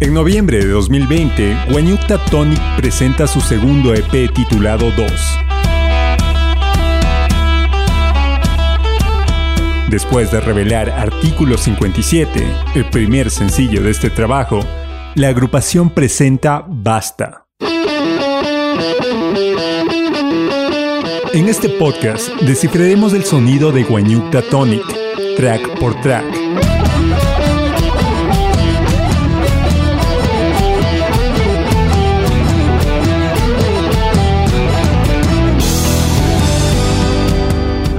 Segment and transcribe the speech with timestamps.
[0.00, 5.10] En noviembre de 2020, Guanyukta Tonic presenta su segundo EP titulado 2.
[9.90, 14.60] Después de revelar Artículo 57, el primer sencillo de este trabajo,
[15.16, 17.46] la agrupación presenta Basta.
[21.32, 24.84] En este podcast descifraremos el sonido de Guanyukta Tonic,
[25.36, 26.47] track por track.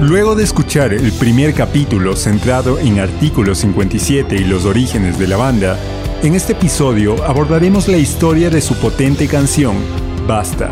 [0.00, 5.36] Luego de escuchar el primer capítulo centrado en Artículo 57 y los orígenes de la
[5.36, 5.78] banda,
[6.22, 9.76] en este episodio abordaremos la historia de su potente canción,
[10.26, 10.70] Basta.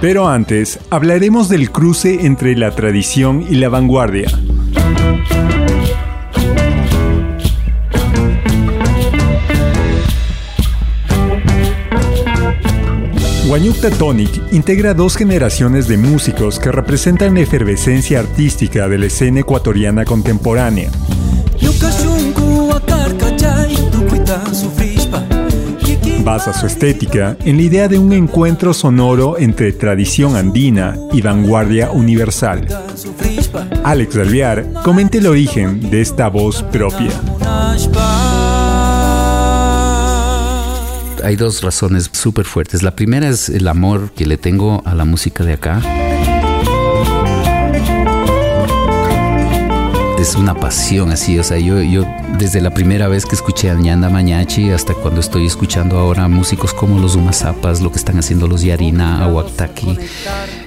[0.00, 4.28] Pero antes, hablaremos del cruce entre la tradición y la vanguardia.
[13.52, 19.40] Guanyukta Tonic integra dos generaciones de músicos que representan la efervescencia artística de la escena
[19.40, 20.90] ecuatoriana contemporánea.
[26.24, 31.90] Basa su estética en la idea de un encuentro sonoro entre tradición andina y vanguardia
[31.90, 32.66] universal.
[33.84, 37.10] Alex Alviar comenta el origen de esta voz propia.
[41.24, 42.82] Hay dos razones súper fuertes.
[42.82, 45.80] La primera es el amor que le tengo a la música de acá.
[50.22, 52.06] es una pasión así, o sea, yo, yo
[52.38, 56.72] desde la primera vez que escuché a Ñanda Mañachi hasta cuando estoy escuchando ahora músicos
[56.72, 59.98] como los Umazapas, lo que están haciendo los Yarina, Aguactaki,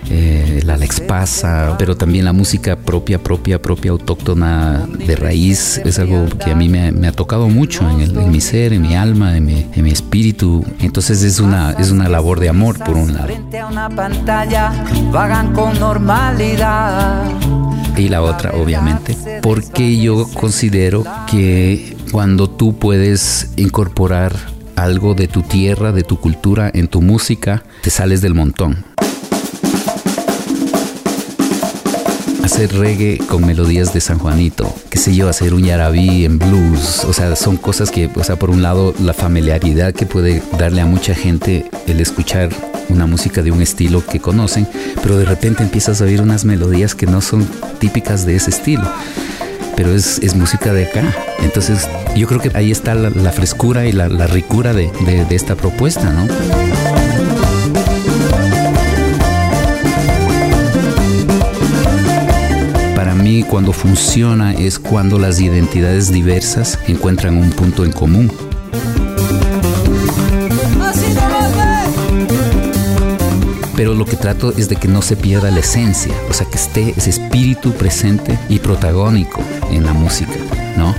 [0.10, 6.00] eh, la Alex Pasa, pero también la música propia, propia, propia, autóctona de raíz, es
[6.00, 8.96] algo que a mí me, ha tocado mucho en, el, en, mi ser, en mi
[8.96, 10.66] alma, en mi, en mi, espíritu.
[10.80, 13.30] Entonces es una, es una labor de amor por un lado.
[15.12, 17.24] vagan con normalidad
[17.98, 24.36] y la otra obviamente, porque yo considero que cuando tú puedes incorporar
[24.76, 28.84] algo de tu tierra, de tu cultura en tu música, te sales del montón.
[32.46, 37.04] Hacer reggae con melodías de San Juanito, qué sé yo, hacer un yarabí en blues,
[37.04, 40.82] o sea, son cosas que, o sea, por un lado, la familiaridad que puede darle
[40.82, 42.50] a mucha gente el escuchar
[42.90, 44.68] una música de un estilo que conocen,
[45.02, 47.48] pero de repente empiezas a oír unas melodías que no son
[47.80, 48.88] típicas de ese estilo
[49.76, 51.04] pero es, es, música de acá.
[51.40, 56.14] Entonces yo creo que ahí está la, frescura y la, ricura de, de, esta propuesta,
[56.14, 56.28] ¿no?
[63.26, 68.32] Mí cuando funciona es cuando las identidades diversas encuentran un punto en común.
[73.76, 76.56] pero lo que trato es de que no se pierda la esencia, o sea, que
[76.56, 80.36] esté ese espíritu presente y protagónico en la música,
[80.78, 80.96] ¿no?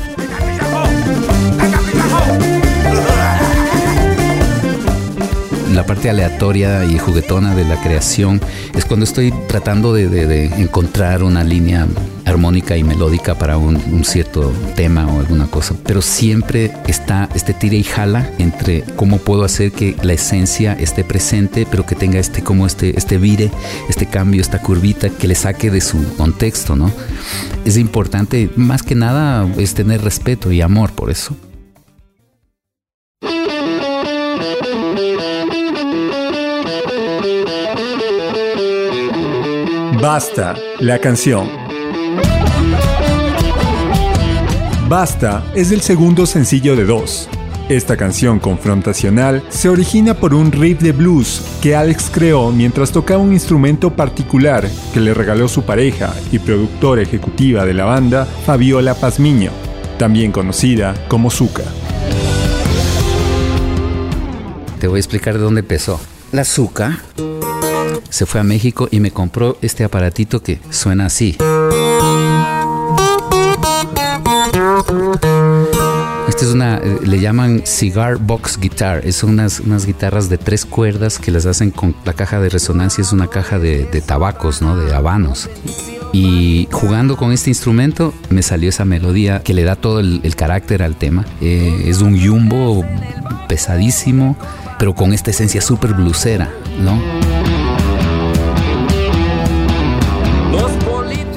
[5.76, 8.40] la parte aleatoria y juguetona de la creación
[8.74, 11.86] es cuando estoy tratando de, encontrar una línea
[12.26, 17.76] armónica y melódica para un, cierto tema o alguna cosa, pero siempre está este tira
[17.76, 22.42] y jala entre cómo puedo hacer que la esencia esté presente, pero que tenga este
[22.42, 23.50] como este este vire,
[23.88, 26.90] este cambio, esta curvita que le saque de su contexto, ¿no?
[27.64, 31.36] Es importante, más que nada, es tener respeto y amor por eso.
[40.00, 41.65] Basta, la canción.
[44.88, 47.28] Basta es el segundo sencillo de dos.
[47.68, 53.20] Esta canción confrontacional se origina por un riff de blues que Alex creó mientras tocaba
[53.20, 58.94] un instrumento particular que le regaló su pareja y productora ejecutiva de la banda, Fabiola
[58.94, 59.50] Pazmiño,
[59.98, 61.64] también conocida como Zuka.
[64.78, 66.00] Te voy a explicar de dónde empezó.
[66.30, 67.00] La Zuka
[68.08, 71.36] se fue a México y me compró este aparatito que suena así.
[76.28, 79.06] Esta es una, eh, le llaman cigar box guitar.
[79.06, 83.02] Es unas, unas guitarras de tres cuerdas que las hacen con la caja de resonancia.
[83.02, 84.76] Es una caja de, tabacos, ¿no?
[84.76, 85.48] De habanos.
[86.12, 90.82] Y jugando con este instrumento me salió esa melodía que le da todo el, carácter
[90.82, 91.24] al tema.
[91.40, 92.84] Eh, es un jumbo
[93.48, 94.36] pesadísimo,
[94.78, 96.50] pero con esta esencia súper blusera,
[96.80, 97.00] ¿no?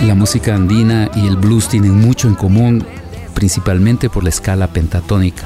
[0.09, 2.83] la música andina y el blues tienen mucho en común,
[3.39, 5.45] principalmente por la escala pentatónica.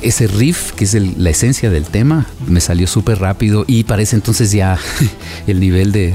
[0.00, 4.52] Ese riff, que es la esencia del tema, me salió súper rápido y parece entonces
[4.52, 4.78] ya
[5.48, 6.14] el nivel de,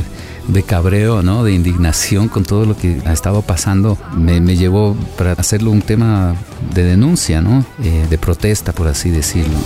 [0.66, 1.44] cabreo, ¿no?
[1.44, 6.34] de indignación con todo lo que ha estado pasando, me, llevó para hacerlo un tema
[6.74, 7.66] de denuncia, ¿no?
[7.84, 9.58] Eh, de protesta, por así decirlo.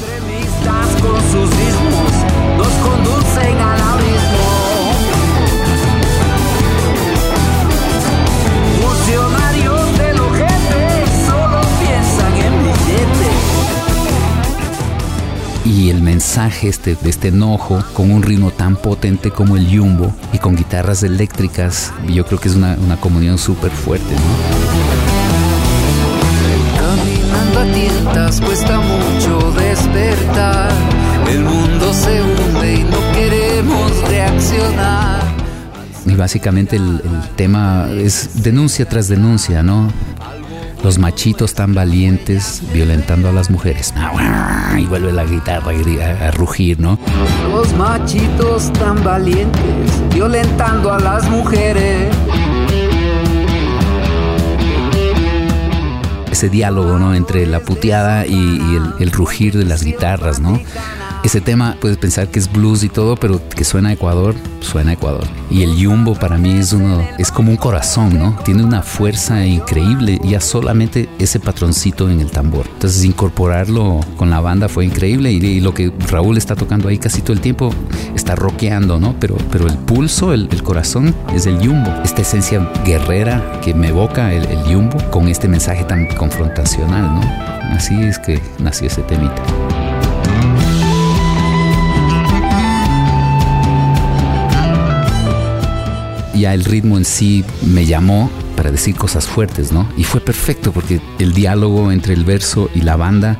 [16.12, 20.58] Mensaje este, de este enojo con un ritmo tan potente como el yumbo y con
[20.58, 24.13] guitarras eléctricas, yo creo que es una, una comunión súper fuerte.
[26.78, 30.69] Caminando a tientas cuesta mucho despertar,
[31.30, 35.22] el mundo se hunde y no queremos reaccionar.
[36.06, 39.88] Y básicamente el, el tema es denuncia tras denuncia, ¿no?
[40.83, 43.94] Los machitos tan valientes violentando a las mujeres.
[44.78, 46.98] Y vuelve la guitarra a rugir, ¿no?
[47.51, 49.62] Los machitos tan valientes
[50.13, 52.13] violentando a las mujeres.
[56.31, 57.13] Ese diálogo, ¿no?
[57.13, 60.60] Entre la puteada y, el, el rugir de las guitarras, ¿no?
[61.24, 64.90] Ese tema puedes pensar que es blues y todo, pero que suena a Ecuador, suena
[64.90, 65.28] a Ecuador.
[65.52, 68.36] Y el yumbo para mí es uno, es como un corazón, ¿no?
[68.44, 72.66] Tiene una fuerza increíble, ya solamente ese patroncito en el tambor.
[72.74, 77.22] Entonces incorporarlo con la banda fue increíble y, lo que Raúl está tocando ahí casi
[77.22, 77.72] todo el tiempo
[78.16, 79.16] está rockeando, ¿no?
[79.20, 81.92] Pero, pero el pulso, el, corazón es el yumbo.
[82.04, 87.22] Esta esencia guerrera que me evoca el, el yumbo con este mensaje tan confrontacional, ¿no?
[87.76, 89.44] Así es que nació ese temita.
[96.42, 99.88] Ya el ritmo en sí me llamó para decir cosas fuertes, ¿no?
[99.96, 103.40] Y fue perfecto porque el diálogo entre el verso y la banda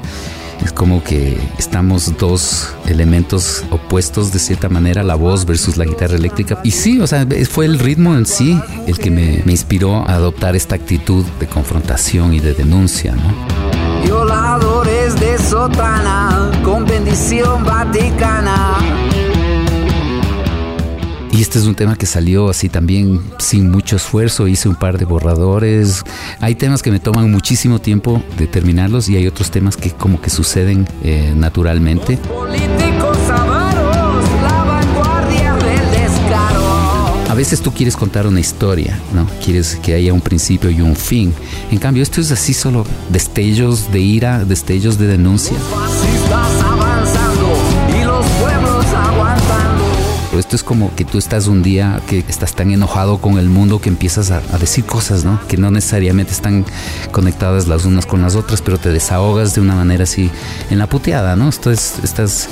[0.64, 6.16] es como que estamos dos elementos opuestos de cierta manera, la voz versus la guitarra
[6.16, 6.60] eléctrica.
[6.64, 10.14] Y sí, o sea, fue el ritmo en sí el que me, me inspiró a
[10.14, 14.04] adoptar esta actitud de confrontación y de denuncia, ¿no?
[14.04, 19.01] Violadores de sotana con bendición vaticana
[21.32, 24.48] y este es un tema que salió así también sin mucho esfuerzo.
[24.48, 26.04] Hice un par de borradores.
[26.40, 30.22] Hay temas que me toman muchísimo tiempo de terminarlos y hay otros temas que como
[30.22, 32.20] que suceden eh, naturalmente.
[37.30, 39.26] A veces tú quieres contar una historia, ¿no?
[39.44, 41.34] Quieres que haya un principio y un fin.
[41.72, 45.56] En cambio, esto es así solo destellos de ira, destellos de denuncia.
[50.38, 53.80] Esto es como que tú estás un día que estás tan enojado con el mundo
[53.80, 55.40] que empiezas a, decir cosas, ¿no?
[55.48, 56.66] Que no necesariamente están
[57.12, 60.30] conectadas las unas con las otras, pero te desahogas de una manera así
[60.70, 61.50] en la puteada, ¿no?
[61.50, 62.48] Esto estás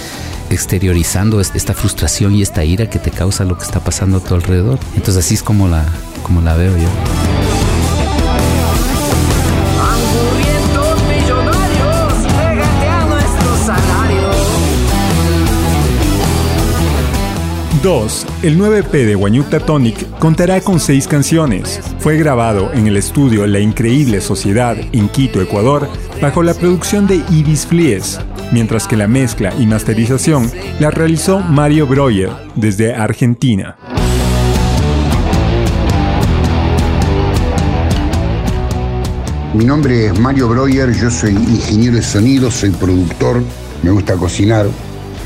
[0.49, 4.35] exteriorizando esta frustración y esta ira que te causa lo que está pasando a tu
[4.35, 4.79] alrededor.
[4.95, 5.85] Entonces así es como la,
[6.23, 7.48] como la veo yo.
[17.81, 18.25] 2.
[18.43, 21.79] El 9P de Guanyuta Tonic contará con seis canciones.
[21.99, 25.87] Fue grabado en el estudio La Increíble Sociedad en Quito, Ecuador,
[26.21, 28.19] bajo la producción de Ibis Flies,
[28.51, 33.77] mientras que la mezcla y masterización la realizó Mario Breuer desde Argentina.
[39.53, 43.41] Mi nombre es Mario Breuer, yo soy ingeniero de sonido, soy productor,
[43.83, 44.67] me gusta cocinar,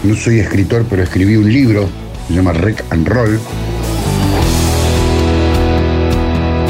[0.03, 3.39] no soy escritor, pero escribí un libro se llama Rec and Roll.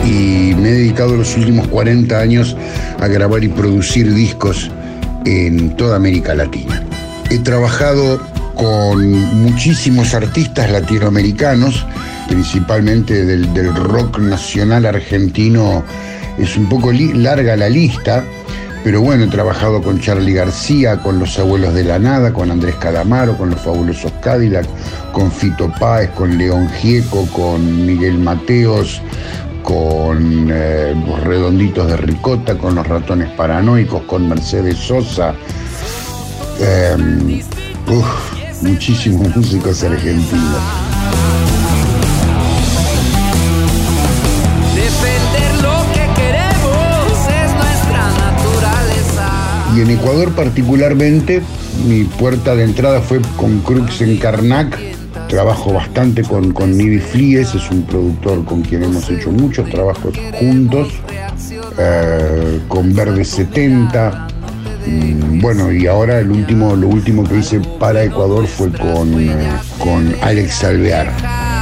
[0.06, 2.56] Y me he dedicado los últimos 40 años
[3.00, 4.70] a grabar y producir discos
[5.26, 6.84] en toda América Latina.
[7.30, 8.20] He trabajado
[8.56, 11.86] con muchísimos artistas latinoamericanos,
[12.28, 15.84] principalmente del, del rock nacional argentino.
[16.38, 18.24] Es un poco larga la lista,
[18.84, 22.76] pero bueno, he trabajado con Charlie García, con Los Abuelos de la Nada, con Andrés
[22.76, 24.66] Calamaro, con Los Fabulosos Cadillac,
[25.14, 29.02] con Fito Páez, con León Gieco, con Miguel Mateos,
[29.64, 35.34] con eh, Los Redonditos de Ricota, con Los Ratones Paranoicos, con Mercedes Sosa.
[36.60, 37.42] Em,
[38.62, 41.53] muchísimos músicos argentinos.
[49.76, 51.42] Y en Ecuador particularmente,
[51.88, 54.78] mi puerta de entrada fue con Crux en Karnak,
[55.28, 60.14] trabajo bastante con, con Nibi Flies, es un productor con quien hemos hecho muchos trabajos
[60.40, 60.90] juntos,
[61.80, 64.28] eh, con Verde 70.
[64.86, 69.34] Mm, bueno, y ahora el último, lo último que hice para Ecuador fue con, eh,
[69.80, 71.53] con Alex Alvear.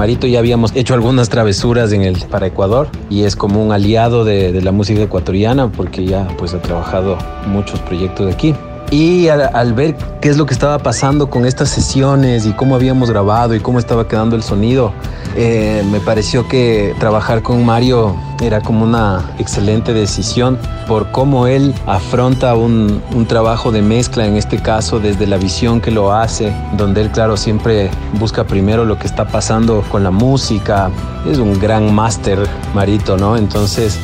[0.00, 3.70] Con Marito ya habíamos hecho algunas travesuras en el, para Ecuador y es como un
[3.70, 8.54] aliado de, de la música ecuatoriana porque ya pues ha trabajado muchos proyectos de aquí.
[8.90, 12.74] Y al, al, ver qué es lo que estaba pasando con estas sesiones y cómo
[12.74, 14.92] habíamos grabado y cómo estaba quedando el sonido,
[15.36, 21.72] eh, me pareció que trabajar con Mario era como una excelente decisión por cómo él
[21.86, 26.52] afronta un, un, trabajo de mezcla, en este caso desde la visión que lo hace,
[26.76, 30.90] donde él claro siempre busca primero lo que está pasando con la música.
[31.30, 32.40] Es un gran máster,
[32.74, 33.36] Marito, ¿no?
[33.36, 33.98] Entonces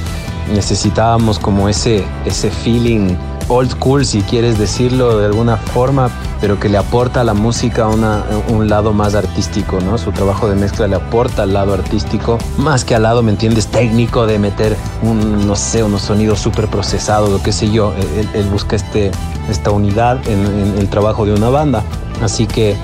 [0.55, 3.17] necesitábamos como ese, ese feeling
[3.49, 6.11] old school, si quieres decirlo de alguna forma,
[6.41, 9.99] pero que le aporta a la música un lado más artístico, ¿no?
[9.99, 13.69] Su trabajo de mezcla le aporta al lado artístico, más que al lado, ¿me entiendes?,
[13.69, 17.93] técnico de meter un, no sé, unos sonidos súper procesados, o qué sé yo.
[18.19, 19.11] Él, él busca este,
[19.49, 21.83] esta unidad en, el trabajo de una banda.
[22.23, 22.77] Así que,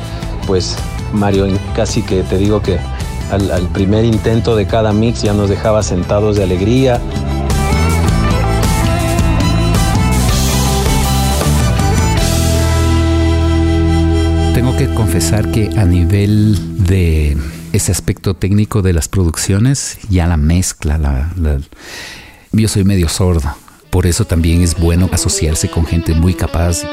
[0.46, 0.76] pues,
[1.12, 2.78] Mario, casi que te digo que
[3.30, 7.00] al primer intento de cada mix ya nos dejaba sentados de alegría.
[15.02, 17.36] Confesar que a nivel de
[17.72, 21.58] ese aspecto técnico de las producciones, ya la mezcla, la, la,
[22.52, 23.52] yo soy medio sordo.
[23.90, 26.84] Por eso también es bueno asociarse con gente muy capaz.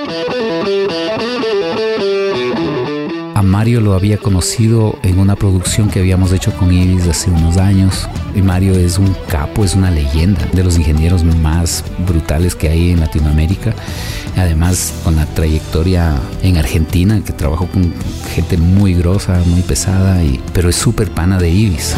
[3.40, 7.56] A Mario lo había conocido en una producción que habíamos hecho con Ibis hace unos
[7.56, 8.10] años.
[8.36, 12.92] Y Mario es un capo, es una leyenda de los ingenieros más brutales que hay
[12.92, 13.74] en Latinoamérica.
[14.36, 17.94] Además, con la trayectoria en Argentina, que trabajó con
[18.36, 21.96] gente muy grosa, muy pesada, y, pero es súper pana de Ibis.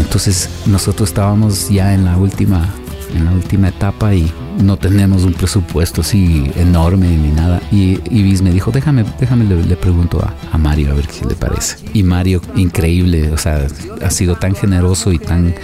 [0.00, 2.74] Entonces nosotros estábamos ya en la última
[3.14, 7.60] en la última etapa y no tenemos un presupuesto así enorme ni nada.
[7.70, 11.34] Y Ibis me dijo, déjame, déjame, le, pregunto a, a, Mario a ver qué le
[11.34, 11.76] parece.
[11.92, 13.66] Y Mario, increíble, o sea,
[14.02, 15.54] ha sido tan generoso y tan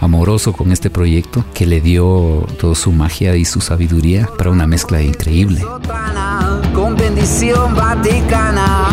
[0.00, 4.66] amoroso con este proyecto que le dio toda su magia y su sabiduría para una
[4.66, 5.64] mezcla increíble.
[6.74, 8.88] Con bendición vaticana.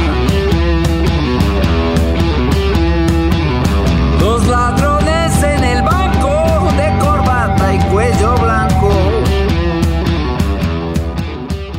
[4.20, 4.97] Los ladrones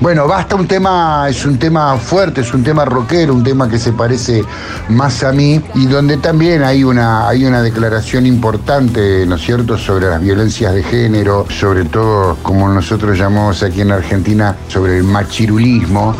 [0.08, 3.78] Bueno, basta un tema, es un tema fuerte, es un tema rockero, un tema que
[3.78, 4.42] se parece
[4.88, 9.76] más a mí y donde también hay una, hay una declaración importante, ¿no es cierto?,
[9.76, 15.04] sobre las violencias de género, sobre todo, como nosotros llamamos aquí en Argentina, sobre el
[15.04, 16.16] machirulismo.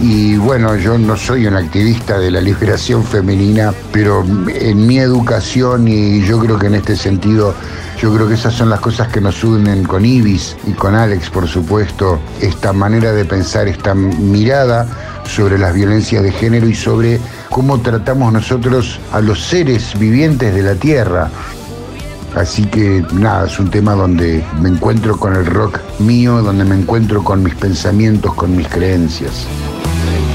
[0.00, 5.88] Y bueno, yo no soy un activista de la liberación femenina, pero en mi educación
[5.88, 7.54] y yo creo que en este sentido,
[8.00, 11.30] yo creo que esas son las cosas que nos unen con Ibis y con Alex,
[11.30, 14.86] por supuesto, esta manera de pensar, esta mirada
[15.26, 17.20] sobre las violencias de género y sobre
[17.50, 21.30] cómo tratamos nosotros a los seres vivientes de la Tierra.
[22.34, 26.74] Así que nada, es un tema donde me encuentro con el rock mío, donde me
[26.74, 29.46] encuentro con mis pensamientos, con mis creencias.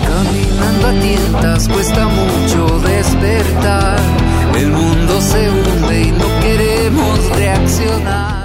[0.06, 4.00] Caminando a tientas cuesta mucho despertar.
[4.56, 5.50] El mundo se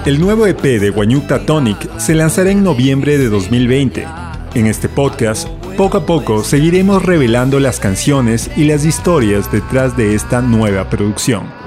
[0.05, 4.07] El nuevo EP de Guanyuta Tonic se lanzará en noviembre de 2020.
[4.53, 5.47] En este podcast,
[5.77, 11.64] poco a poco seguiremos revelando las canciones y las historias detrás de esta nueva producción.